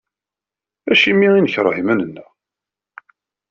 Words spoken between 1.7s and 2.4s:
iman-nneɣ?